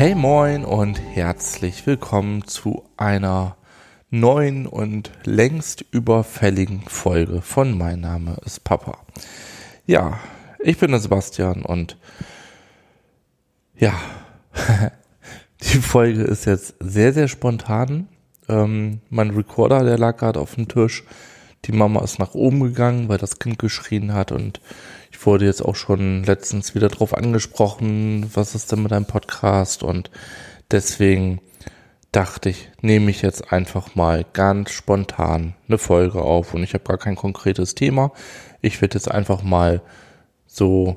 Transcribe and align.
Hey 0.00 0.14
moin 0.14 0.64
und 0.64 0.98
herzlich 0.98 1.86
willkommen 1.86 2.46
zu 2.46 2.84
einer 2.96 3.58
neuen 4.08 4.66
und 4.66 5.12
längst 5.24 5.84
überfälligen 5.90 6.80
Folge 6.88 7.42
von 7.42 7.76
Mein 7.76 8.00
Name 8.00 8.38
ist 8.46 8.64
Papa. 8.64 8.96
Ja, 9.84 10.18
ich 10.58 10.78
bin 10.78 10.92
der 10.92 11.00
Sebastian 11.00 11.60
und 11.60 11.98
ja, 13.76 13.92
die 15.64 15.78
Folge 15.82 16.22
ist 16.22 16.46
jetzt 16.46 16.76
sehr, 16.80 17.12
sehr 17.12 17.28
spontan. 17.28 18.08
Ähm, 18.48 19.02
mein 19.10 19.28
Recorder, 19.28 19.84
der 19.84 19.98
lag 19.98 20.16
gerade 20.16 20.40
auf 20.40 20.54
dem 20.54 20.66
Tisch. 20.66 21.04
Die 21.66 21.72
Mama 21.72 22.02
ist 22.02 22.18
nach 22.18 22.32
oben 22.32 22.60
gegangen, 22.60 23.10
weil 23.10 23.18
das 23.18 23.38
Kind 23.38 23.58
geschrien 23.58 24.14
hat 24.14 24.32
und 24.32 24.62
ich 25.20 25.26
wurde 25.26 25.44
jetzt 25.44 25.60
auch 25.60 25.76
schon 25.76 26.24
letztens 26.24 26.74
wieder 26.74 26.88
drauf 26.88 27.14
angesprochen, 27.14 28.30
was 28.32 28.54
ist 28.54 28.72
denn 28.72 28.82
mit 28.82 28.90
deinem 28.90 29.04
Podcast 29.04 29.82
und 29.82 30.10
deswegen 30.70 31.42
dachte 32.10 32.48
ich, 32.48 32.70
nehme 32.80 33.10
ich 33.10 33.20
jetzt 33.20 33.52
einfach 33.52 33.94
mal 33.94 34.24
ganz 34.32 34.70
spontan 34.70 35.54
eine 35.68 35.76
Folge 35.76 36.22
auf 36.22 36.54
und 36.54 36.62
ich 36.62 36.72
habe 36.72 36.84
gar 36.84 36.96
kein 36.96 37.16
konkretes 37.16 37.74
Thema. 37.74 38.12
Ich 38.62 38.80
werde 38.80 38.94
jetzt 38.94 39.10
einfach 39.10 39.42
mal 39.42 39.82
so 40.46 40.96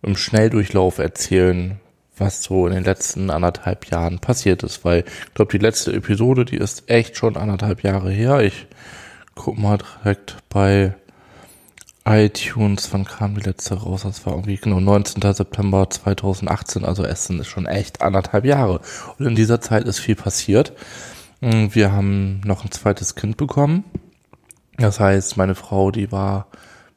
im 0.00 0.16
Schnelldurchlauf 0.16 0.96
erzählen, 0.96 1.80
was 2.16 2.42
so 2.42 2.66
in 2.66 2.72
den 2.72 2.84
letzten 2.84 3.28
anderthalb 3.28 3.90
Jahren 3.90 4.20
passiert 4.20 4.62
ist, 4.62 4.86
weil 4.86 5.04
ich 5.26 5.34
glaube, 5.34 5.52
die 5.52 5.62
letzte 5.62 5.92
Episode, 5.92 6.46
die 6.46 6.56
ist 6.56 6.88
echt 6.88 7.18
schon 7.18 7.36
anderthalb 7.36 7.82
Jahre 7.82 8.10
her. 8.10 8.40
Ich 8.40 8.68
guck 9.34 9.58
mal 9.58 9.76
direkt 9.76 10.38
bei 10.48 10.94
iTunes, 12.04 12.92
wann 12.92 13.04
kam 13.04 13.34
die 13.34 13.42
letzte 13.42 13.74
raus? 13.74 14.02
Das 14.02 14.24
war 14.26 14.32
irgendwie 14.32 14.56
genau 14.56 14.80
19. 14.80 15.20
September 15.32 15.88
2018, 15.88 16.84
also 16.84 17.04
Essen 17.04 17.38
ist 17.40 17.48
schon 17.48 17.66
echt 17.66 18.00
anderthalb 18.02 18.44
Jahre. 18.44 18.80
Und 19.18 19.26
in 19.26 19.34
dieser 19.34 19.60
Zeit 19.60 19.84
ist 19.84 19.98
viel 19.98 20.16
passiert. 20.16 20.72
Wir 21.40 21.92
haben 21.92 22.40
noch 22.44 22.64
ein 22.64 22.70
zweites 22.70 23.14
Kind 23.14 23.36
bekommen. 23.36 23.84
Das 24.76 24.98
heißt, 24.98 25.36
meine 25.36 25.54
Frau, 25.54 25.90
die 25.90 26.10
war 26.10 26.46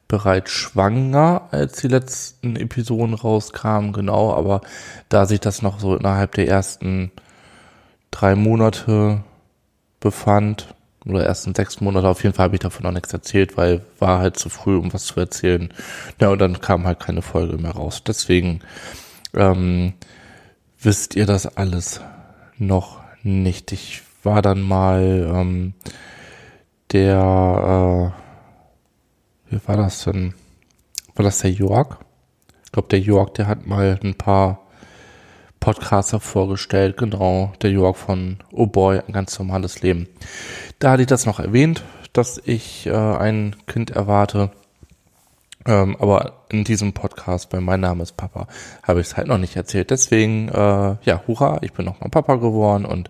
bereits 0.08 0.50
schwanger, 0.50 1.48
als 1.50 1.80
die 1.80 1.88
letzten 1.88 2.56
Episoden 2.56 3.14
rauskamen, 3.14 3.92
genau, 3.92 4.34
aber 4.34 4.60
da 5.08 5.26
sich 5.26 5.40
das 5.40 5.62
noch 5.62 5.80
so 5.80 5.96
innerhalb 5.96 6.32
der 6.32 6.48
ersten 6.48 7.10
drei 8.10 8.34
Monate 8.34 9.22
befand, 10.00 10.73
oder 11.06 11.24
ersten 11.24 11.54
sechs 11.54 11.80
Monate, 11.80 12.08
auf 12.08 12.22
jeden 12.22 12.34
Fall 12.34 12.44
habe 12.44 12.56
ich 12.56 12.60
davon 12.60 12.84
noch 12.84 12.92
nichts 12.92 13.12
erzählt, 13.12 13.56
weil 13.56 13.82
war 13.98 14.18
halt 14.20 14.38
zu 14.38 14.48
früh, 14.48 14.76
um 14.76 14.92
was 14.92 15.04
zu 15.04 15.20
erzählen. 15.20 15.72
Ja, 16.20 16.30
und 16.30 16.38
dann 16.38 16.60
kam 16.60 16.86
halt 16.86 17.00
keine 17.00 17.22
Folge 17.22 17.58
mehr 17.58 17.72
raus. 17.72 18.02
Deswegen 18.06 18.60
ähm, 19.34 19.94
wisst 20.80 21.14
ihr 21.14 21.26
das 21.26 21.56
alles 21.56 22.00
noch 22.56 23.00
nicht. 23.22 23.72
Ich 23.72 24.02
war 24.22 24.40
dann 24.42 24.62
mal 24.62 25.30
ähm, 25.34 25.74
der 26.92 28.12
äh, 28.14 28.24
wie 29.54 29.60
war 29.68 29.76
das 29.76 30.04
denn? 30.04 30.34
War 31.14 31.24
das 31.24 31.38
der 31.38 31.50
York? 31.50 31.98
Ich 32.64 32.72
glaube, 32.72 32.88
der 32.88 32.98
York, 32.98 33.34
der 33.34 33.46
hat 33.46 33.66
mal 33.66 34.00
ein 34.02 34.14
paar 34.14 34.63
Podcaster 35.64 36.20
vorgestellt, 36.20 36.98
genau, 36.98 37.54
der 37.62 37.70
York 37.70 37.96
von 37.96 38.36
Oh 38.52 38.66
Boy, 38.66 38.98
ein 38.98 39.14
ganz 39.14 39.38
normales 39.38 39.80
Leben. 39.80 40.08
Da 40.78 40.90
hatte 40.90 41.00
ich 41.00 41.08
das 41.08 41.24
noch 41.24 41.40
erwähnt, 41.40 41.84
dass 42.12 42.38
ich 42.44 42.86
äh, 42.86 42.92
ein 42.92 43.56
Kind 43.66 43.88
erwarte. 43.88 44.50
Ähm, 45.64 45.96
aber 45.98 46.34
in 46.50 46.64
diesem 46.64 46.92
Podcast 46.92 47.48
bei 47.48 47.60
Mein 47.60 47.80
Name 47.80 48.02
ist 48.02 48.14
Papa 48.14 48.46
habe 48.82 49.00
ich 49.00 49.06
es 49.06 49.16
halt 49.16 49.26
noch 49.26 49.38
nicht 49.38 49.56
erzählt. 49.56 49.88
Deswegen, 49.88 50.50
äh, 50.50 50.96
ja, 51.02 51.22
hurra, 51.26 51.60
ich 51.62 51.72
bin 51.72 51.86
nochmal 51.86 52.10
Papa 52.10 52.34
geworden 52.34 52.84
und 52.84 53.08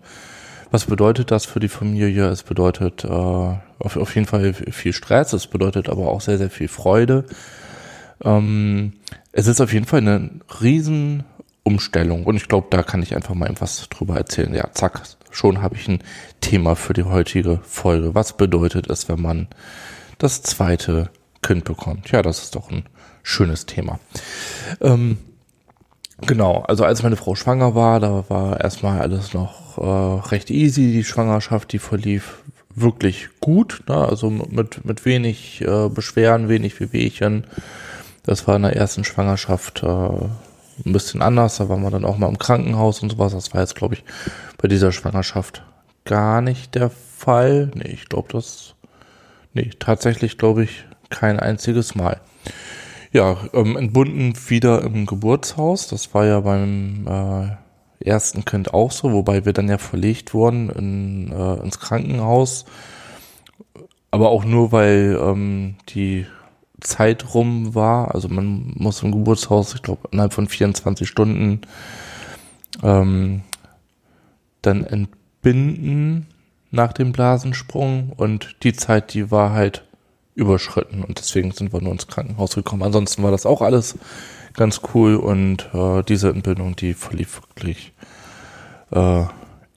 was 0.71 0.85
bedeutet 0.85 1.31
das 1.31 1.45
für 1.45 1.59
die 1.59 1.67
Familie? 1.67 2.29
Es 2.29 2.43
bedeutet 2.43 3.03
äh, 3.03 3.09
auf, 3.09 3.97
auf 3.97 4.15
jeden 4.15 4.27
Fall 4.27 4.53
viel 4.53 4.93
Stress, 4.93 5.33
es 5.33 5.47
bedeutet 5.47 5.89
aber 5.89 6.07
auch 6.07 6.21
sehr, 6.21 6.37
sehr 6.37 6.49
viel 6.49 6.69
Freude. 6.69 7.25
Ähm, 8.23 8.93
es 9.33 9.47
ist 9.47 9.59
auf 9.59 9.73
jeden 9.73 9.87
Fall 9.87 9.99
eine 9.99 10.29
riesen 10.61 11.25
Umstellung 11.65 12.25
und 12.25 12.35
ich 12.35 12.47
glaube, 12.47 12.67
da 12.69 12.83
kann 12.83 13.01
ich 13.01 13.15
einfach 13.15 13.33
mal 13.33 13.49
etwas 13.49 13.89
drüber 13.89 14.15
erzählen. 14.15 14.53
Ja, 14.53 14.71
zack, 14.71 15.01
schon 15.31 15.63
habe 15.63 15.75
ich 15.75 15.87
ein 15.87 16.03
Thema 16.39 16.75
für 16.75 16.93
die 16.93 17.03
heutige 17.03 17.59
Folge. 17.63 18.13
Was 18.13 18.37
bedeutet 18.37 18.87
es, 18.89 19.09
wenn 19.09 19.19
man 19.19 19.47
das 20.19 20.43
zweite 20.43 21.09
Kind 21.41 21.65
bekommt? 21.65 22.11
Ja, 22.11 22.21
das 22.21 22.43
ist 22.43 22.55
doch 22.55 22.69
ein 22.69 22.85
schönes 23.23 23.65
Thema. 23.65 23.99
Ähm, 24.79 25.17
genau, 26.21 26.61
also 26.61 26.85
als 26.85 27.01
meine 27.01 27.15
Frau 27.15 27.33
schwanger 27.33 27.73
war, 27.73 27.99
da 27.99 28.25
war 28.29 28.61
erstmal 28.61 29.01
alles 29.01 29.33
noch 29.33 29.79
äh, 29.79 30.29
recht 30.29 30.51
easy, 30.51 30.91
die 30.91 31.03
Schwangerschaft, 31.03 31.73
die 31.73 31.79
verlief 31.79 32.43
wirklich 32.75 33.29
gut, 33.39 33.81
ne? 33.87 33.95
also 33.95 34.29
mit, 34.29 34.85
mit 34.85 35.03
wenig 35.03 35.61
äh, 35.61 35.89
Beschwerden, 35.89 36.47
wenig 36.47 36.79
Wehwehchen. 36.79 37.47
Das 38.21 38.47
war 38.47 38.55
in 38.55 38.63
der 38.63 38.75
ersten 38.75 39.03
Schwangerschaft 39.03 39.81
äh, 39.81 40.27
ein 40.83 40.93
bisschen 40.93 41.21
anders, 41.21 41.57
da 41.57 41.69
waren 41.69 41.81
wir 41.81 41.91
dann 41.91 42.05
auch 42.05 42.17
mal 42.17 42.29
im 42.29 42.39
Krankenhaus 42.39 43.01
und 43.01 43.11
sowas. 43.11 43.33
Das 43.33 43.53
war 43.53 43.61
jetzt, 43.61 43.75
glaube 43.75 43.95
ich, 43.95 44.03
bei 44.57 44.67
dieser 44.67 44.91
Schwangerschaft 44.91 45.63
gar 46.03 46.41
nicht 46.41 46.75
der 46.75 46.89
Fall. 46.89 47.71
Nee, 47.73 47.89
ich 47.89 48.09
glaube 48.09 48.29
das, 48.31 48.75
nee, 49.53 49.71
tatsächlich 49.79 50.37
glaube 50.37 50.63
ich 50.63 50.85
kein 51.09 51.39
einziges 51.39 51.95
Mal. 51.95 52.19
Ja, 53.11 53.37
ähm, 53.53 53.77
entbunden 53.77 54.33
wieder 54.49 54.81
im 54.81 55.05
Geburtshaus. 55.05 55.87
Das 55.87 56.13
war 56.13 56.25
ja 56.25 56.41
beim 56.41 57.07
äh, 57.07 58.05
ersten 58.05 58.43
Kind 58.43 58.73
auch 58.73 58.91
so, 58.91 59.13
wobei 59.13 59.45
wir 59.45 59.53
dann 59.53 59.69
ja 59.69 59.77
verlegt 59.77 60.33
wurden 60.33 60.69
in, 60.69 61.31
äh, 61.31 61.63
ins 61.63 61.79
Krankenhaus. 61.79 62.65
Aber 64.11 64.29
auch 64.29 64.43
nur, 64.45 64.71
weil 64.71 65.17
ähm, 65.21 65.75
die 65.89 66.25
Zeit 66.85 67.33
rum 67.33 67.75
war. 67.75 68.13
Also 68.15 68.29
man 68.29 68.73
muss 68.75 69.03
im 69.03 69.11
Geburtshaus, 69.11 69.73
ich 69.75 69.81
glaube, 69.81 70.07
innerhalb 70.11 70.33
von 70.33 70.47
24 70.47 71.07
Stunden 71.07 71.61
ähm, 72.83 73.41
dann 74.61 74.83
entbinden 74.85 76.27
nach 76.71 76.93
dem 76.93 77.11
Blasensprung 77.11 78.11
und 78.15 78.57
die 78.63 78.73
Zeit, 78.73 79.13
die 79.13 79.31
war 79.31 79.51
halt 79.51 79.83
überschritten 80.35 81.03
und 81.03 81.17
deswegen 81.17 81.51
sind 81.51 81.71
wir 81.71 81.81
nur 81.81 81.93
ins 81.93 82.07
Krankenhaus 82.07 82.55
gekommen. 82.55 82.83
Ansonsten 82.83 83.23
war 83.23 83.31
das 83.31 83.45
auch 83.45 83.61
alles 83.61 83.97
ganz 84.53 84.81
cool 84.93 85.15
und 85.15 85.69
äh, 85.73 86.03
diese 86.03 86.29
Entbindung, 86.29 86.75
die 86.75 86.93
verlief 86.93 87.41
wirklich 87.55 87.93
äh, 88.91 89.23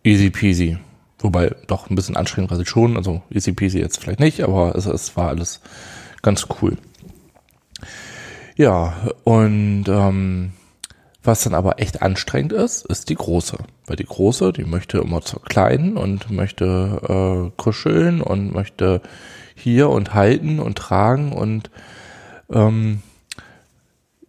easy 0.03 0.31
peasy. 0.31 0.79
Wobei 1.21 1.55
doch 1.67 1.91
ein 1.91 1.95
bisschen 1.95 2.17
anstrengend 2.17 2.51
war 2.51 2.59
sie 2.59 2.67
schon, 2.67 2.97
also 2.97 3.23
easy 3.31 3.53
peasy 3.53 3.79
jetzt 3.79 4.01
vielleicht 4.01 4.21
nicht, 4.21 4.43
aber 4.43 4.75
es, 4.75 4.87
es 4.87 5.17
war 5.17 5.29
alles 5.29 5.61
ganz 6.23 6.47
cool. 6.61 6.77
Ja, 8.57 8.95
und 9.25 9.85
ähm, 9.89 10.53
was 11.23 11.43
dann 11.43 11.55
aber 11.55 11.81
echt 11.81 12.03
anstrengend 12.03 12.53
ist, 12.53 12.87
ist 12.87 13.09
die 13.09 13.15
große. 13.15 13.59
Weil 13.87 13.97
die 13.97 14.05
große, 14.05 14.53
die 14.53 14.65
möchte 14.65 14.99
immer 14.99 15.21
zur 15.21 15.43
kleinen 15.43 15.97
und 15.97 16.31
möchte 16.31 17.51
äh, 17.55 17.61
kuscheln 17.61 18.21
und 18.21 18.53
möchte 18.53 19.01
hier 19.55 19.91
und 19.91 20.15
halten 20.15 20.61
und 20.61 20.79
tragen 20.79 21.33
und 21.33 21.71
ähm, 22.51 23.03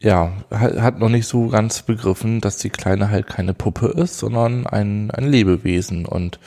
ja, 0.02 0.32
hat 0.50 1.00
noch 1.00 1.10
nicht 1.10 1.28
so 1.28 1.48
ganz 1.48 1.82
begriffen, 1.82 2.40
dass 2.42 2.58
die 2.58 2.70
Kleine 2.70 3.10
halt 3.10 3.28
keine 3.28 3.54
Puppe 3.54 3.88
ist, 3.88 4.18
sondern 4.18 4.66
ein, 4.66 5.12
ein 5.12 5.26
Lebewesen. 5.30 6.06
Und, 6.06 6.40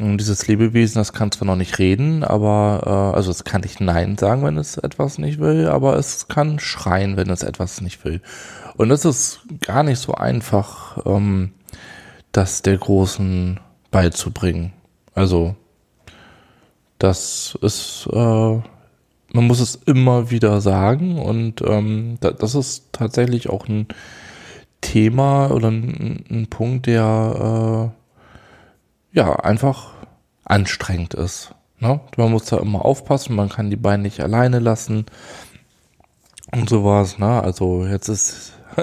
und 0.00 0.18
dieses 0.18 0.46
Lebewesen, 0.46 0.98
das 0.98 1.14
kann 1.14 1.32
zwar 1.32 1.46
noch 1.46 1.56
nicht 1.56 1.78
reden, 1.78 2.22
aber, 2.22 2.82
äh, 2.84 3.16
also 3.16 3.30
es 3.30 3.44
kann 3.44 3.62
nicht 3.62 3.80
Nein 3.80 4.18
sagen, 4.18 4.44
wenn 4.44 4.58
es 4.58 4.76
etwas 4.76 5.16
nicht 5.16 5.38
will, 5.38 5.68
aber 5.68 5.96
es 5.96 6.28
kann 6.28 6.58
schreien, 6.58 7.16
wenn 7.16 7.30
es 7.30 7.42
etwas 7.42 7.80
nicht 7.80 8.04
will. 8.04 8.20
Und 8.76 8.90
es 8.90 9.06
ist 9.06 9.40
gar 9.60 9.82
nicht 9.82 9.98
so 9.98 10.12
einfach, 10.12 10.98
ähm, 11.06 11.52
das 12.32 12.60
der 12.60 12.76
Großen 12.76 13.58
beizubringen. 13.90 14.72
Also, 15.14 15.56
das 16.98 17.58
ist, 17.62 18.06
äh, 18.12 18.16
man 18.16 19.46
muss 19.46 19.60
es 19.60 19.76
immer 19.86 20.30
wieder 20.30 20.60
sagen 20.60 21.18
und 21.18 21.62
ähm, 21.62 22.18
da, 22.20 22.32
das 22.32 22.54
ist 22.54 22.92
tatsächlich 22.92 23.48
auch 23.48 23.66
ein 23.66 23.86
Thema 24.82 25.50
oder 25.50 25.68
ein, 25.68 26.24
ein 26.30 26.46
Punkt, 26.48 26.86
der 26.86 27.92
äh, 27.94 28.05
ja 29.16 29.34
einfach 29.34 29.94
anstrengend 30.44 31.14
ist. 31.14 31.54
Ne? 31.80 32.00
Man 32.16 32.30
muss 32.30 32.44
da 32.44 32.58
immer 32.58 32.84
aufpassen, 32.84 33.34
man 33.34 33.48
kann 33.48 33.70
die 33.70 33.76
Beine 33.76 34.04
nicht 34.04 34.20
alleine 34.20 34.60
lassen 34.60 35.06
und 36.52 36.68
sowas. 36.68 37.18
Ne? 37.18 37.42
Also 37.42 37.84
jetzt 37.86 38.08
ist 38.08 38.52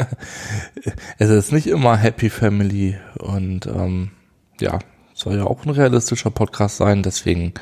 es 1.19 1.30
ist 1.30 1.51
nicht 1.51 1.68
immer 1.68 1.95
Happy 1.95 2.30
Family 2.30 2.97
und 3.19 3.68
ähm, 3.68 4.12
ja, 4.59 4.80
soll 5.13 5.38
ja 5.38 5.45
auch 5.45 5.65
ein 5.65 5.69
realistischer 5.69 6.31
Podcast 6.31 6.77
sein, 6.77 7.03
deswegen 7.03 7.53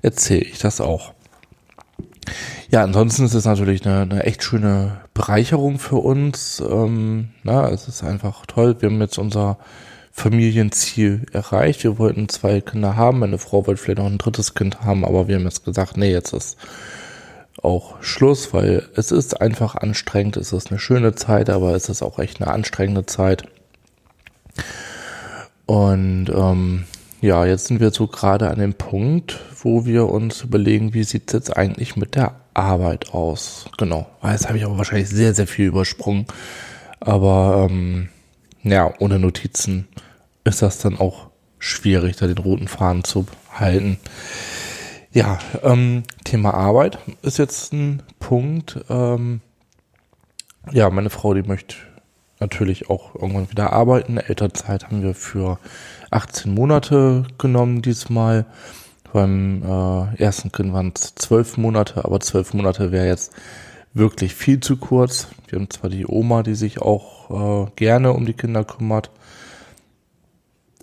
erzähle 0.00 0.40
ich 0.40 0.58
das 0.58 0.80
auch. 0.80 1.12
Ja, 2.70 2.84
ansonsten 2.84 3.24
ist 3.24 3.34
es 3.34 3.44
natürlich 3.44 3.86
eine, 3.86 4.02
eine 4.02 4.24
echt 4.24 4.42
schöne 4.42 5.00
Bereicherung 5.14 5.78
für 5.78 5.96
uns. 5.96 6.60
Ähm, 6.60 7.30
na, 7.42 7.68
es 7.70 7.88
ist 7.88 8.02
einfach 8.02 8.46
toll. 8.46 8.76
Wir 8.80 8.90
haben 8.90 9.00
jetzt 9.00 9.18
unser 9.18 9.58
Familienziel 10.18 11.26
erreicht. 11.32 11.84
Wir 11.84 11.98
wollten 11.98 12.28
zwei 12.28 12.60
Kinder 12.60 12.96
haben. 12.96 13.20
Meine 13.20 13.38
Frau 13.38 13.66
wollte 13.66 13.80
vielleicht 13.80 13.98
noch 13.98 14.06
ein 14.06 14.18
drittes 14.18 14.54
Kind 14.54 14.82
haben, 14.82 15.04
aber 15.04 15.28
wir 15.28 15.36
haben 15.36 15.44
jetzt 15.44 15.64
gesagt, 15.64 15.96
nee, 15.96 16.10
jetzt 16.10 16.32
ist 16.32 16.56
auch 17.62 18.02
Schluss, 18.02 18.52
weil 18.52 18.88
es 18.94 19.10
ist 19.10 19.40
einfach 19.40 19.74
anstrengend. 19.76 20.36
Es 20.36 20.52
ist 20.52 20.70
eine 20.70 20.78
schöne 20.78 21.14
Zeit, 21.14 21.50
aber 21.50 21.74
es 21.74 21.88
ist 21.88 22.02
auch 22.02 22.18
echt 22.18 22.40
eine 22.40 22.50
anstrengende 22.52 23.06
Zeit. 23.06 23.44
Und 25.66 26.28
ähm, 26.34 26.84
ja, 27.20 27.44
jetzt 27.46 27.66
sind 27.66 27.80
wir 27.80 27.90
so 27.90 28.06
gerade 28.06 28.50
an 28.50 28.58
dem 28.58 28.74
Punkt, 28.74 29.38
wo 29.62 29.84
wir 29.86 30.08
uns 30.08 30.42
überlegen, 30.42 30.94
wie 30.94 31.04
sieht 31.04 31.28
es 31.28 31.32
jetzt 31.32 31.56
eigentlich 31.56 31.96
mit 31.96 32.14
der 32.14 32.36
Arbeit 32.54 33.12
aus? 33.12 33.66
Genau. 33.76 34.06
Jetzt 34.22 34.48
habe 34.48 34.58
ich 34.58 34.64
aber 34.64 34.78
wahrscheinlich 34.78 35.08
sehr, 35.08 35.34
sehr 35.34 35.46
viel 35.46 35.66
übersprungen. 35.66 36.26
Aber 37.00 37.68
ähm, 37.68 38.08
ja, 38.70 38.92
ohne 38.98 39.18
Notizen 39.18 39.88
ist 40.44 40.62
das 40.62 40.78
dann 40.78 40.98
auch 40.98 41.28
schwierig, 41.58 42.16
da 42.16 42.26
den 42.26 42.38
roten 42.38 42.68
Faden 42.68 43.04
zu 43.04 43.26
halten. 43.52 43.98
Ja, 45.12 45.38
ähm, 45.62 46.02
Thema 46.24 46.54
Arbeit 46.54 46.98
ist 47.22 47.38
jetzt 47.38 47.72
ein 47.72 48.02
Punkt. 48.20 48.78
Ähm, 48.88 49.40
ja, 50.70 50.90
meine 50.90 51.10
Frau, 51.10 51.34
die 51.34 51.42
möchte 51.42 51.76
natürlich 52.40 52.90
auch 52.90 53.14
irgendwann 53.14 53.50
wieder 53.50 53.72
arbeiten. 53.72 54.18
Elternzeit 54.18 54.86
haben 54.86 55.02
wir 55.02 55.14
für 55.14 55.58
18 56.10 56.52
Monate 56.52 57.24
genommen 57.38 57.82
diesmal. 57.82 58.46
Beim 59.12 59.62
äh, 59.62 60.22
ersten 60.22 60.52
Kind 60.52 60.74
waren 60.74 60.92
es 60.94 61.14
zwölf 61.14 61.56
Monate, 61.56 62.04
aber 62.04 62.20
zwölf 62.20 62.52
Monate 62.52 62.92
wäre 62.92 63.06
jetzt 63.06 63.32
wirklich 63.98 64.34
viel 64.34 64.60
zu 64.60 64.76
kurz. 64.76 65.28
Wir 65.48 65.58
haben 65.58 65.70
zwar 65.70 65.90
die 65.90 66.06
Oma, 66.06 66.42
die 66.42 66.54
sich 66.54 66.80
auch 66.80 67.66
äh, 67.66 67.70
gerne 67.76 68.12
um 68.12 68.26
die 68.26 68.34
Kinder 68.34 68.64
kümmert, 68.64 69.10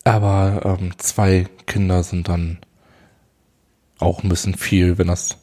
aber 0.04 0.78
ähm, 0.80 0.92
zwei 0.98 1.48
Kinder 1.66 2.04
sind 2.04 2.30
dann 2.30 2.60
auch 4.00 4.24
ein 4.24 4.30
bisschen 4.30 4.56
viel, 4.56 4.98
wenn 4.98 5.08
das 5.08 5.38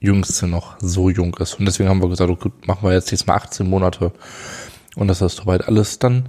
Jüngste 0.00 0.46
noch 0.46 0.76
so 0.80 1.10
jung 1.10 1.36
ist. 1.38 1.54
Und 1.54 1.66
deswegen 1.66 1.88
haben 1.88 2.02
wir 2.02 2.08
gesagt, 2.08 2.30
okay, 2.30 2.50
machen 2.66 2.88
wir 2.88 2.92
jetzt 2.92 3.10
diesmal 3.10 3.36
18 3.36 3.68
Monate. 3.68 4.12
Und 4.96 5.08
das 5.08 5.20
ist 5.20 5.36
soweit 5.36 5.68
alles 5.68 5.98
dann 5.98 6.28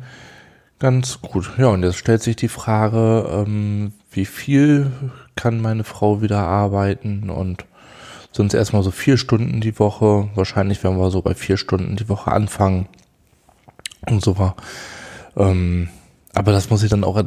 ganz 0.78 1.22
gut. 1.22 1.52
Ja, 1.58 1.68
und 1.68 1.84
jetzt 1.84 1.98
stellt 1.98 2.22
sich 2.22 2.36
die 2.36 2.50
Frage, 2.50 3.28
ähm, 3.32 3.94
wie 4.12 4.26
viel 4.26 4.92
kann 5.36 5.62
meine 5.62 5.84
Frau 5.84 6.22
wieder 6.22 6.40
arbeiten? 6.40 7.30
Und 7.30 7.66
es 8.38 8.54
erstmal 8.54 8.84
so 8.84 8.92
vier 8.92 9.18
Stunden 9.18 9.62
die 9.62 9.78
Woche. 9.80 10.30
Wahrscheinlich 10.36 10.84
werden 10.84 10.98
wir 10.98 11.12
so 11.12 11.22
bei 11.22 11.36
vier 11.36 11.58
Stunden 11.58 11.96
die 11.96 12.10
Woche 12.10 12.32
anfangen. 12.32 12.88
Und 14.08 14.24
so 14.24 14.38
war. 14.38 14.56
Ähm, 15.36 15.90
aber 16.34 16.52
das 16.52 16.70
muss 16.70 16.84
ich 16.84 16.90
dann 16.90 17.04
auch 17.04 17.22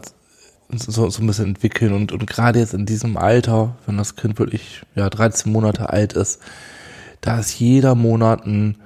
so, 0.70 1.10
so 1.10 1.22
ein 1.22 1.26
bisschen 1.26 1.46
entwickeln 1.46 1.92
und, 1.92 2.10
und 2.12 2.26
gerade 2.26 2.58
jetzt 2.58 2.74
in 2.74 2.86
diesem 2.86 3.16
Alter, 3.16 3.76
wenn 3.86 3.96
das 3.96 4.16
Kind 4.16 4.38
wirklich 4.38 4.82
ja 4.94 5.08
13 5.08 5.52
Monate 5.52 5.90
alt 5.90 6.14
ist, 6.14 6.40
da 7.20 7.38
ist 7.38 7.58
jeder 7.58 7.94
Monat 7.94 8.46
ein 8.46 8.76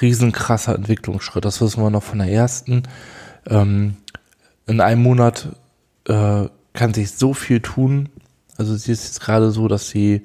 riesenkrasser 0.00 0.74
Entwicklungsschritt. 0.74 1.44
Das 1.44 1.60
wissen 1.60 1.82
wir 1.82 1.90
noch 1.90 2.02
von 2.02 2.18
der 2.18 2.28
ersten. 2.28 2.82
Ähm, 3.46 3.96
in 4.66 4.80
einem 4.80 5.02
Monat 5.02 5.48
äh, 6.06 6.44
kann 6.72 6.94
sich 6.94 7.12
so 7.12 7.34
viel 7.34 7.60
tun. 7.60 8.08
Also 8.56 8.76
sie 8.76 8.92
ist 8.92 9.04
jetzt 9.04 9.20
gerade 9.20 9.50
so, 9.50 9.68
dass 9.68 9.88
sie 9.88 10.22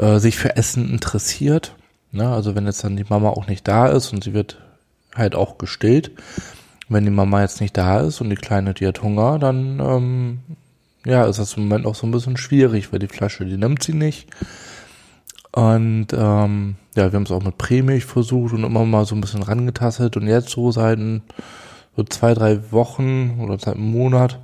äh, 0.00 0.18
sich 0.18 0.38
für 0.38 0.56
Essen 0.56 0.90
interessiert. 0.90 1.74
Ne? 2.12 2.28
Also 2.28 2.54
wenn 2.54 2.66
jetzt 2.66 2.82
dann 2.82 2.96
die 2.96 3.06
Mama 3.08 3.28
auch 3.28 3.46
nicht 3.46 3.68
da 3.68 3.86
ist 3.88 4.12
und 4.12 4.24
sie 4.24 4.32
wird 4.32 4.58
halt 5.14 5.34
auch 5.34 5.58
gestillt, 5.58 6.10
wenn 6.88 7.04
die 7.04 7.10
Mama 7.10 7.42
jetzt 7.42 7.60
nicht 7.60 7.76
da 7.76 8.00
ist 8.00 8.20
und 8.20 8.30
die 8.30 8.36
Kleine, 8.36 8.74
die 8.74 8.86
hat 8.86 9.02
Hunger, 9.02 9.38
dann 9.38 9.78
ähm, 9.78 10.38
ja, 11.04 11.24
ist 11.26 11.38
das 11.38 11.54
im 11.54 11.64
Moment 11.64 11.86
auch 11.86 11.94
so 11.94 12.06
ein 12.06 12.10
bisschen 12.10 12.36
schwierig, 12.36 12.92
weil 12.92 12.98
die 12.98 13.08
Flasche, 13.08 13.44
die 13.44 13.56
nimmt 13.56 13.82
sie 13.82 13.94
nicht. 13.94 14.28
Und 15.52 16.08
ähm, 16.12 16.76
ja, 16.94 17.12
wir 17.12 17.16
haben 17.16 17.24
es 17.24 17.30
auch 17.30 17.42
mit 17.42 17.58
Prämilch 17.58 18.04
versucht 18.04 18.54
und 18.54 18.64
immer 18.64 18.84
mal 18.84 19.04
so 19.04 19.14
ein 19.14 19.20
bisschen 19.20 19.42
rangetastet 19.42 20.16
und 20.16 20.26
jetzt 20.26 20.50
so 20.50 20.70
seit 20.70 20.98
so 21.96 22.04
zwei, 22.04 22.34
drei 22.34 22.72
Wochen 22.72 23.38
oder 23.40 23.58
seit 23.58 23.74
einem 23.74 23.90
Monat 23.90 24.38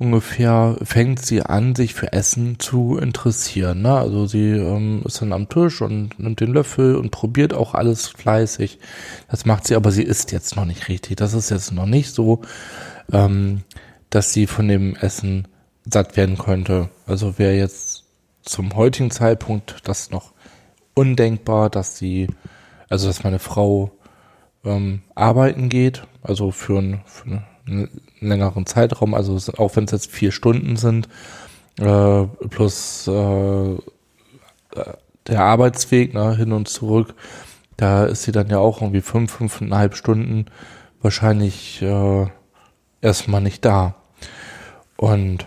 ungefähr 0.00 0.78
fängt 0.82 1.24
sie 1.24 1.42
an, 1.42 1.74
sich 1.74 1.92
für 1.92 2.14
Essen 2.14 2.58
zu 2.58 2.96
interessieren. 2.96 3.82
Ne? 3.82 3.94
Also 3.94 4.26
sie 4.26 4.48
ähm, 4.48 5.02
ist 5.04 5.20
dann 5.20 5.34
am 5.34 5.48
Tisch 5.48 5.82
und 5.82 6.18
nimmt 6.18 6.40
den 6.40 6.54
Löffel 6.54 6.96
und 6.96 7.10
probiert 7.10 7.52
auch 7.52 7.74
alles 7.74 8.08
fleißig. 8.08 8.78
Das 9.30 9.44
macht 9.44 9.66
sie, 9.66 9.76
aber 9.76 9.92
sie 9.92 10.02
isst 10.02 10.32
jetzt 10.32 10.56
noch 10.56 10.64
nicht 10.64 10.88
richtig. 10.88 11.18
Das 11.18 11.34
ist 11.34 11.50
jetzt 11.50 11.72
noch 11.72 11.84
nicht 11.84 12.14
so, 12.14 12.40
ähm, 13.12 13.60
dass 14.08 14.32
sie 14.32 14.46
von 14.46 14.68
dem 14.68 14.96
Essen 14.96 15.46
satt 15.84 16.16
werden 16.16 16.38
könnte. 16.38 16.88
Also 17.06 17.38
wäre 17.38 17.54
jetzt 17.54 18.04
zum 18.42 18.74
heutigen 18.76 19.10
Zeitpunkt 19.10 19.76
das 19.84 20.10
noch 20.10 20.32
undenkbar, 20.94 21.68
dass 21.68 21.98
sie, 21.98 22.28
also 22.88 23.06
dass 23.06 23.22
meine 23.22 23.38
Frau 23.38 23.90
ähm, 24.64 25.02
arbeiten 25.14 25.68
geht, 25.68 26.04
also 26.22 26.52
für, 26.52 27.02
für 27.04 27.26
eine 27.26 27.44
längeren 28.20 28.66
Zeitraum, 28.66 29.14
also 29.14 29.38
auch 29.56 29.76
wenn 29.76 29.84
es 29.84 29.92
jetzt 29.92 30.10
vier 30.10 30.32
Stunden 30.32 30.76
sind, 30.76 31.08
äh, 31.78 32.24
plus 32.48 33.06
äh, 33.06 33.76
der 35.26 35.40
Arbeitsweg 35.42 36.14
ne, 36.14 36.36
hin 36.36 36.52
und 36.52 36.68
zurück, 36.68 37.14
da 37.76 38.04
ist 38.04 38.24
sie 38.24 38.32
dann 38.32 38.48
ja 38.48 38.58
auch 38.58 38.82
irgendwie 38.82 39.00
fünf, 39.00 39.32
fünfeinhalb 39.32 39.94
Stunden 39.94 40.46
wahrscheinlich 41.00 41.80
äh, 41.82 42.26
erstmal 43.00 43.40
nicht 43.40 43.64
da. 43.64 43.94
Und 44.96 45.46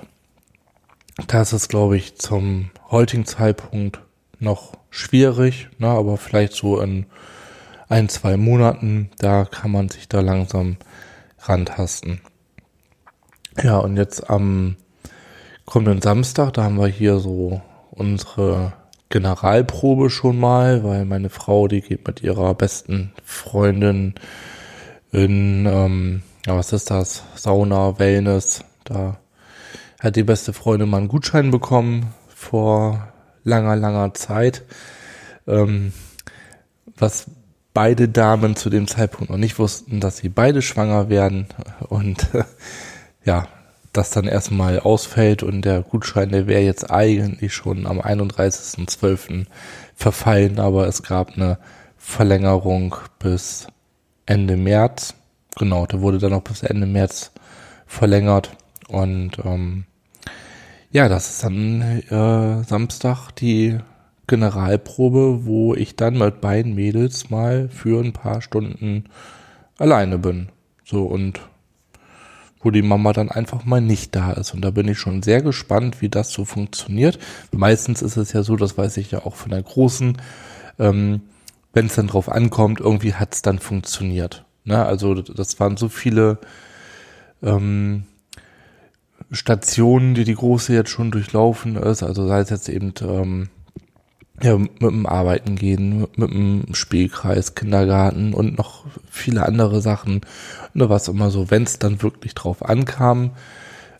da 1.27 1.41
ist 1.41 1.69
glaube 1.69 1.97
ich, 1.97 2.15
zum 2.15 2.71
heutigen 2.89 3.25
Zeitpunkt 3.25 3.99
noch 4.39 4.73
schwierig, 4.89 5.69
ne, 5.77 5.87
aber 5.87 6.17
vielleicht 6.17 6.53
so 6.53 6.79
in 6.79 7.05
ein, 7.89 8.09
zwei 8.09 8.37
Monaten, 8.37 9.11
da 9.19 9.45
kann 9.45 9.71
man 9.71 9.89
sich 9.89 10.07
da 10.09 10.21
langsam 10.21 10.77
rantasten. 11.47 12.21
Ja, 13.61 13.77
und 13.77 13.97
jetzt 13.97 14.29
am 14.29 14.75
kommenden 15.65 16.01
Samstag, 16.01 16.53
da 16.53 16.63
haben 16.63 16.77
wir 16.77 16.87
hier 16.87 17.19
so 17.19 17.61
unsere 17.91 18.73
Generalprobe 19.09 20.09
schon 20.09 20.39
mal, 20.39 20.83
weil 20.83 21.05
meine 21.05 21.29
Frau, 21.29 21.67
die 21.67 21.81
geht 21.81 22.07
mit 22.07 22.23
ihrer 22.23 22.53
besten 22.55 23.13
Freundin 23.23 24.15
in, 25.11 25.65
ähm, 25.67 26.23
ja, 26.47 26.57
was 26.57 26.73
ist 26.73 26.89
das? 26.89 27.23
Sauna, 27.35 27.99
Wellness. 27.99 28.65
Da 28.83 29.19
hat 29.99 30.15
die 30.15 30.23
beste 30.23 30.51
Freundin 30.51 30.89
mal 30.89 30.97
einen 30.97 31.07
Gutschein 31.07 31.51
bekommen 31.51 32.13
vor 32.27 33.13
langer, 33.43 33.75
langer 33.75 34.13
Zeit. 34.15 34.63
Ähm, 35.47 35.93
was 36.97 37.27
beide 37.73 38.07
Damen 38.07 38.55
zu 38.55 38.69
dem 38.69 38.87
Zeitpunkt 38.87 39.29
noch 39.29 39.37
nicht 39.37 39.59
wussten, 39.59 39.99
dass 39.99 40.17
sie 40.17 40.29
beide 40.29 40.61
schwanger 40.61 41.09
werden 41.09 41.47
und 41.89 42.27
ja, 43.25 43.47
das 43.93 44.09
dann 44.09 44.25
erstmal 44.25 44.79
ausfällt 44.79 45.43
und 45.43 45.61
der 45.61 45.81
Gutschein, 45.81 46.29
der 46.29 46.47
wäre 46.47 46.61
jetzt 46.61 46.89
eigentlich 46.89 47.53
schon 47.53 47.85
am 47.85 48.01
31.12. 48.01 49.45
verfallen, 49.95 50.59
aber 50.59 50.87
es 50.87 51.03
gab 51.03 51.35
eine 51.35 51.59
Verlängerung 51.97 52.95
bis 53.19 53.67
Ende 54.25 54.57
März. 54.57 55.13
Genau, 55.55 55.85
der 55.85 56.01
wurde 56.01 56.17
dann 56.17 56.31
noch 56.31 56.41
bis 56.41 56.63
Ende 56.63 56.87
März 56.87 57.31
verlängert 57.85 58.51
und 58.87 59.37
ähm, 59.45 59.85
ja, 60.91 61.07
das 61.07 61.29
ist 61.29 61.43
dann 61.43 61.81
äh, 61.81 62.63
Samstag 62.63 63.31
die 63.31 63.77
Generalprobe, 64.27 65.45
wo 65.45 65.75
ich 65.75 65.95
dann 65.95 66.17
mit 66.17 66.41
beiden 66.41 66.75
Mädels 66.75 67.29
mal 67.29 67.69
für 67.69 68.03
ein 68.03 68.13
paar 68.13 68.41
Stunden 68.41 69.05
alleine 69.77 70.17
bin. 70.17 70.49
So 70.83 71.03
und 71.03 71.41
wo 72.63 72.71
die 72.71 72.81
Mama 72.81 73.11
dann 73.11 73.29
einfach 73.29 73.65
mal 73.65 73.81
nicht 73.81 74.15
da 74.15 74.31
ist. 74.31 74.53
Und 74.53 74.61
da 74.61 74.71
bin 74.71 74.87
ich 74.87 74.97
schon 74.97 75.21
sehr 75.21 75.41
gespannt, 75.41 76.01
wie 76.01 76.09
das 76.09 76.31
so 76.31 76.45
funktioniert. 76.45 77.19
Meistens 77.51 78.01
ist 78.01 78.15
es 78.15 78.31
ja 78.31 78.43
so, 78.43 78.55
das 78.55 78.77
weiß 78.77 78.97
ich 78.97 79.11
ja 79.11 79.25
auch 79.25 79.35
von 79.35 79.51
der 79.51 79.61
großen, 79.61 80.17
ähm, 80.79 81.21
wenn 81.73 81.87
es 81.87 81.95
dann 81.95 82.07
drauf 82.07 82.29
ankommt, 82.29 82.79
irgendwie 82.79 83.13
hat 83.13 83.33
es 83.33 83.41
dann 83.41 83.59
funktioniert. 83.59 84.45
Ne? 84.63 84.85
Also 84.85 85.15
das 85.15 85.59
waren 85.59 85.75
so 85.75 85.89
viele 85.89 86.37
ähm, 87.41 88.03
Stationen, 89.31 90.13
die 90.13 90.23
die 90.23 90.35
große 90.35 90.73
jetzt 90.73 90.91
schon 90.91 91.11
durchlaufen 91.11 91.75
ist. 91.75 92.03
Also 92.03 92.27
sei 92.27 92.39
es 92.39 92.49
jetzt 92.49 92.69
eben 92.69 92.93
ähm, 93.01 93.49
ja, 94.41 94.57
mit 94.57 94.81
dem 94.81 95.05
Arbeiten 95.05 95.55
gehen, 95.55 96.07
mit 96.15 96.31
dem 96.31 96.65
Spielkreis, 96.73 97.55
Kindergarten 97.55 98.33
und 98.33 98.57
noch 98.57 98.85
viele 99.09 99.45
andere 99.45 99.81
Sachen. 99.81 100.21
War 100.73 100.89
es 100.91 101.07
immer 101.07 101.29
so, 101.29 101.51
wenn 101.51 101.63
es 101.63 101.79
dann 101.79 102.01
wirklich 102.01 102.33
drauf 102.33 102.67
ankam, 102.67 103.31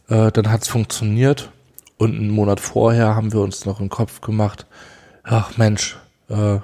äh, 0.09 0.31
dann 0.31 0.51
hat's 0.51 0.67
funktioniert. 0.67 1.51
Und 1.97 2.15
einen 2.15 2.31
Monat 2.31 2.59
vorher 2.59 3.15
haben 3.15 3.31
wir 3.31 3.41
uns 3.41 3.65
noch 3.65 3.79
im 3.79 3.89
Kopf 3.89 4.21
gemacht, 4.21 4.65
ach 5.23 5.57
Mensch, 5.57 5.97
äh, 6.29 6.57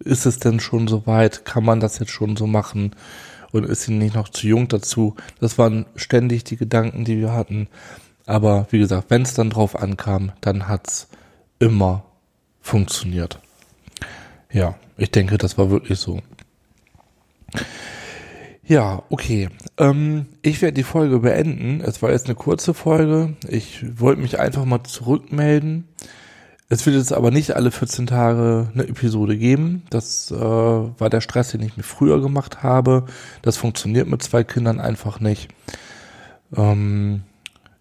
ist 0.00 0.26
es 0.26 0.38
denn 0.38 0.60
schon 0.60 0.88
so 0.88 1.06
weit? 1.06 1.44
Kann 1.44 1.64
man 1.64 1.80
das 1.80 1.98
jetzt 1.98 2.10
schon 2.10 2.36
so 2.36 2.46
machen? 2.46 2.94
Und 3.52 3.64
ist 3.64 3.82
sie 3.82 3.92
nicht 3.92 4.16
noch 4.16 4.28
zu 4.28 4.48
jung 4.48 4.66
dazu? 4.68 5.14
Das 5.40 5.58
waren 5.58 5.86
ständig 5.94 6.42
die 6.44 6.56
Gedanken, 6.56 7.04
die 7.04 7.18
wir 7.18 7.32
hatten. 7.32 7.68
Aber 8.26 8.66
wie 8.70 8.80
gesagt, 8.80 9.10
wenn 9.10 9.22
es 9.22 9.34
dann 9.34 9.50
drauf 9.50 9.80
ankam, 9.80 10.32
dann 10.40 10.66
hat's 10.68 11.08
immer 11.60 12.04
funktioniert. 12.64 13.38
Ja, 14.50 14.74
ich 14.96 15.10
denke, 15.10 15.36
das 15.36 15.58
war 15.58 15.70
wirklich 15.70 15.98
so. 15.98 16.20
Ja, 18.66 19.02
okay. 19.10 19.50
Ähm, 19.76 20.26
ich 20.40 20.62
werde 20.62 20.72
die 20.72 20.82
Folge 20.82 21.18
beenden. 21.20 21.82
Es 21.82 22.00
war 22.02 22.10
jetzt 22.10 22.26
eine 22.26 22.34
kurze 22.34 22.72
Folge. 22.72 23.36
Ich 23.48 23.84
wollte 24.00 24.22
mich 24.22 24.40
einfach 24.40 24.64
mal 24.64 24.82
zurückmelden. 24.82 25.86
Es 26.70 26.86
wird 26.86 26.96
jetzt 26.96 27.12
aber 27.12 27.30
nicht 27.30 27.54
alle 27.54 27.70
14 27.70 28.06
Tage 28.06 28.70
eine 28.72 28.88
Episode 28.88 29.36
geben. 29.36 29.82
Das 29.90 30.30
äh, 30.30 30.34
war 30.34 31.10
der 31.10 31.20
Stress, 31.20 31.50
den 31.50 31.62
ich 31.62 31.76
mir 31.76 31.82
früher 31.82 32.22
gemacht 32.22 32.62
habe. 32.62 33.04
Das 33.42 33.58
funktioniert 33.58 34.08
mit 34.08 34.22
zwei 34.22 34.42
Kindern 34.42 34.80
einfach 34.80 35.20
nicht. 35.20 35.48
Ähm, 36.56 37.24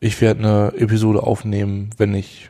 ich 0.02 0.20
werde 0.20 0.40
eine 0.42 0.74
Episode 0.78 1.24
aufnehmen, 1.24 1.92
wenn 1.98 2.14
ich 2.14 2.50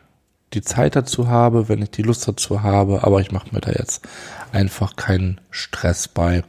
die 0.53 0.61
Zeit 0.61 0.95
dazu 0.95 1.27
habe, 1.27 1.69
wenn 1.69 1.81
ich 1.81 1.91
die 1.91 2.03
Lust 2.03 2.27
dazu 2.27 2.61
habe, 2.61 3.03
aber 3.03 3.19
ich 3.21 3.31
mache 3.31 3.49
mir 3.51 3.61
da 3.61 3.71
jetzt 3.71 4.07
einfach 4.51 4.95
keinen 4.95 5.41
Stress 5.49 6.07
bei. 6.07 6.43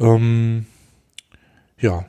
Ähm, 0.00 0.66
ja, 1.78 2.04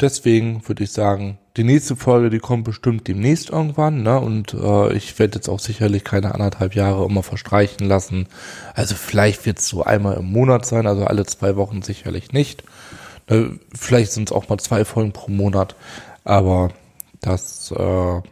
deswegen 0.00 0.66
würde 0.68 0.84
ich 0.84 0.92
sagen, 0.92 1.38
die 1.56 1.64
nächste 1.64 1.96
Folge, 1.96 2.30
die 2.30 2.38
kommt 2.38 2.64
bestimmt 2.64 3.08
demnächst 3.08 3.50
irgendwann, 3.50 4.02
ne? 4.02 4.20
Und 4.20 4.54
äh, 4.54 4.92
ich 4.92 5.18
werde 5.18 5.36
jetzt 5.36 5.48
auch 5.48 5.58
sicherlich 5.58 6.04
keine 6.04 6.32
anderthalb 6.32 6.74
Jahre 6.76 7.04
immer 7.04 7.24
verstreichen 7.24 7.88
lassen. 7.88 8.28
Also 8.74 8.94
vielleicht 8.94 9.44
wird 9.44 9.58
es 9.58 9.68
so 9.68 9.82
einmal 9.82 10.18
im 10.18 10.26
Monat 10.26 10.66
sein, 10.66 10.86
also 10.86 11.04
alle 11.04 11.26
zwei 11.26 11.56
Wochen 11.56 11.82
sicherlich 11.82 12.32
nicht. 12.32 12.62
Ne? 13.28 13.58
Vielleicht 13.74 14.12
sind 14.12 14.30
es 14.30 14.36
auch 14.36 14.48
mal 14.48 14.58
zwei 14.58 14.84
Folgen 14.84 15.12
pro 15.12 15.32
Monat, 15.32 15.74
aber 16.22 16.70
das, 17.20 17.72
äh, 17.72 18.22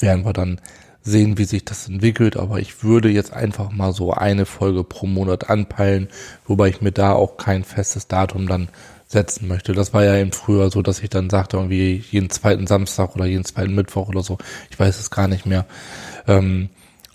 werden 0.00 0.24
wir 0.24 0.32
dann 0.32 0.60
sehen, 1.02 1.38
wie 1.38 1.44
sich 1.44 1.64
das 1.64 1.88
entwickelt. 1.88 2.36
Aber 2.36 2.58
ich 2.58 2.82
würde 2.82 3.08
jetzt 3.08 3.32
einfach 3.32 3.70
mal 3.70 3.92
so 3.92 4.12
eine 4.12 4.46
Folge 4.46 4.84
pro 4.84 5.06
Monat 5.06 5.50
anpeilen, 5.50 6.08
wobei 6.46 6.68
ich 6.68 6.80
mir 6.80 6.92
da 6.92 7.12
auch 7.12 7.36
kein 7.36 7.64
festes 7.64 8.08
Datum 8.08 8.46
dann 8.46 8.68
setzen 9.06 9.48
möchte. 9.48 9.72
Das 9.72 9.92
war 9.92 10.04
ja 10.04 10.16
eben 10.16 10.32
früher 10.32 10.70
so, 10.70 10.82
dass 10.82 11.02
ich 11.02 11.10
dann 11.10 11.30
sagte, 11.30 11.56
irgendwie 11.56 12.04
jeden 12.10 12.30
zweiten 12.30 12.66
Samstag 12.66 13.16
oder 13.16 13.26
jeden 13.26 13.44
zweiten 13.44 13.74
Mittwoch 13.74 14.08
oder 14.08 14.22
so. 14.22 14.38
Ich 14.70 14.78
weiß 14.78 15.00
es 15.00 15.10
gar 15.10 15.26
nicht 15.26 15.46
mehr. 15.46 15.66
Ähm, 16.28 16.68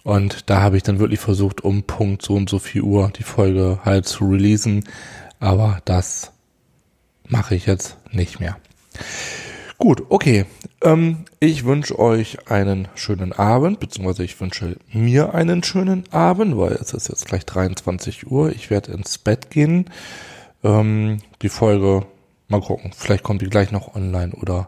und 0.03 0.49
da 0.49 0.61
habe 0.61 0.77
ich 0.77 0.83
dann 0.83 0.99
wirklich 0.99 1.19
versucht, 1.19 1.63
um 1.63 1.83
Punkt 1.83 2.21
so 2.21 2.35
und 2.35 2.49
so 2.49 2.59
viel 2.59 2.81
Uhr 2.81 3.11
die 3.17 3.23
Folge 3.23 3.79
halt 3.85 4.07
zu 4.07 4.25
releasen. 4.29 4.83
Aber 5.39 5.79
das 5.85 6.31
mache 7.27 7.55
ich 7.55 7.65
jetzt 7.65 7.97
nicht 8.11 8.39
mehr. 8.39 8.57
Gut, 9.77 10.03
okay. 10.09 10.45
Ähm, 10.81 11.25
ich 11.39 11.65
wünsche 11.65 11.99
euch 11.99 12.49
einen 12.49 12.87
schönen 12.95 13.33
Abend, 13.33 13.79
beziehungsweise 13.79 14.23
ich 14.23 14.39
wünsche 14.39 14.77
mir 14.91 15.33
einen 15.33 15.63
schönen 15.63 16.05
Abend, 16.11 16.57
weil 16.57 16.73
es 16.73 16.93
ist 16.93 17.09
jetzt 17.09 17.25
gleich 17.27 17.45
23 17.45 18.31
Uhr. 18.31 18.51
Ich 18.51 18.69
werde 18.69 18.93
ins 18.93 19.17
Bett 19.17 19.49
gehen. 19.49 19.89
Ähm, 20.63 21.19
die 21.41 21.49
Folge, 21.49 22.05
mal 22.47 22.61
gucken, 22.61 22.91
vielleicht 22.95 23.23
kommt 23.23 23.41
die 23.41 23.49
gleich 23.49 23.71
noch 23.71 23.95
online 23.95 24.33
oder 24.33 24.67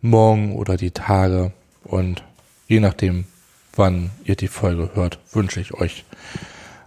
morgen 0.00 0.54
oder 0.54 0.76
die 0.76 0.92
Tage. 0.92 1.52
Und 1.82 2.22
je 2.68 2.78
nachdem, 2.78 3.24
wann 3.74 4.10
ihr 4.24 4.36
die 4.36 4.48
Folge 4.48 4.90
hört, 4.94 5.18
wünsche 5.32 5.60
ich 5.60 5.74
euch 5.74 6.04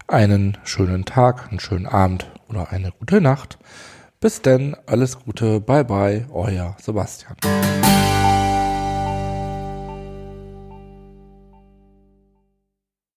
einen 0.08 0.58
schönen 0.64 1.04
Tag, 1.04 1.50
einen 1.50 1.60
schönen 1.60 1.88
Abend 1.88 2.28
oder 2.48 2.72
eine 2.72 2.92
gute 2.98 3.20
Nacht. 3.20 3.58
Bis 4.22 4.42
denn, 4.42 4.76
alles 4.86 5.18
Gute, 5.18 5.62
bye 5.62 5.86
bye, 5.86 6.26
euer 6.34 6.76
Sebastian. 6.82 7.38